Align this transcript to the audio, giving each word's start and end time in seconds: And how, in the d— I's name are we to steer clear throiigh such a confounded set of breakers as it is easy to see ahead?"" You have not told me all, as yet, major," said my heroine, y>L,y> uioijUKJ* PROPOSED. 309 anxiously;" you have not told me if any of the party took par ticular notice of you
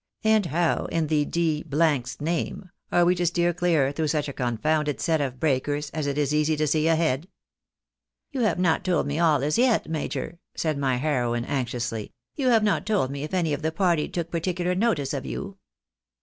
And 0.23 0.47
how, 0.47 0.85
in 0.85 1.05
the 1.05 1.25
d— 1.25 1.63
I's 1.71 2.19
name 2.19 2.71
are 2.91 3.05
we 3.05 3.13
to 3.13 3.25
steer 3.27 3.53
clear 3.53 3.93
throiigh 3.93 4.09
such 4.09 4.27
a 4.27 4.33
confounded 4.33 4.99
set 4.99 5.21
of 5.21 5.39
breakers 5.39 5.91
as 5.91 6.07
it 6.07 6.17
is 6.17 6.33
easy 6.33 6.55
to 6.57 6.65
see 6.65 6.87
ahead?"" 6.87 7.27
You 8.31 8.41
have 8.41 8.57
not 8.57 8.83
told 8.83 9.05
me 9.05 9.19
all, 9.19 9.43
as 9.43 9.59
yet, 9.59 9.87
major," 9.87 10.39
said 10.55 10.79
my 10.79 10.95
heroine, 10.95 11.43
y>L,y> 11.43 11.49
uioijUKJ* 11.59 11.65
PROPOSED. 11.71 11.89
309 11.93 11.99
anxiously;" 12.09 12.13
you 12.35 12.47
have 12.47 12.63
not 12.63 12.85
told 12.87 13.11
me 13.11 13.21
if 13.21 13.33
any 13.35 13.53
of 13.53 13.61
the 13.61 13.71
party 13.71 14.09
took 14.09 14.31
par 14.31 14.39
ticular 14.41 14.75
notice 14.75 15.13
of 15.13 15.23
you 15.27 15.59